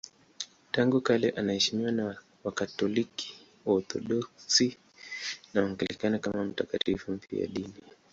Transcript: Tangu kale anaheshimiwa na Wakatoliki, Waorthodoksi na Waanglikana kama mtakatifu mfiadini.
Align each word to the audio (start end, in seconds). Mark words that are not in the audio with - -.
Tangu 0.71 1.01
kale 1.01 1.29
anaheshimiwa 1.29 1.91
na 1.91 2.15
Wakatoliki, 2.43 3.37
Waorthodoksi 3.65 4.77
na 5.53 5.61
Waanglikana 5.61 6.19
kama 6.19 6.43
mtakatifu 6.43 7.11
mfiadini. 7.11 7.83